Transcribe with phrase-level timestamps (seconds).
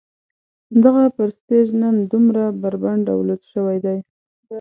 [0.83, 3.97] دغه پرستیژ نن دومره بربنډ او لوڅ شوی دی.